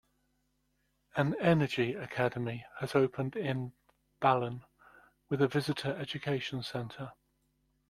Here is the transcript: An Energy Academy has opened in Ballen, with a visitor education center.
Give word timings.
An 1.15 1.35
Energy 1.39 1.93
Academy 1.93 2.65
has 2.79 2.95
opened 2.95 3.35
in 3.35 3.73
Ballen, 4.19 4.63
with 5.29 5.43
a 5.43 5.47
visitor 5.47 5.95
education 5.95 6.63
center. 6.63 7.13